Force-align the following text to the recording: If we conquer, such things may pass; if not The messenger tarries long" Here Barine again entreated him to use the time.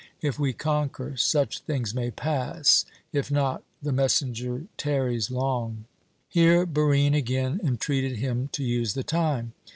If 0.19 0.39
we 0.39 0.51
conquer, 0.51 1.15
such 1.15 1.59
things 1.59 1.93
may 1.93 2.09
pass; 2.09 2.85
if 3.13 3.29
not 3.29 3.61
The 3.83 3.91
messenger 3.91 4.63
tarries 4.75 5.29
long" 5.29 5.85
Here 6.27 6.65
Barine 6.65 7.13
again 7.15 7.61
entreated 7.63 8.17
him 8.17 8.49
to 8.53 8.63
use 8.63 8.95
the 8.95 9.03
time. 9.03 9.53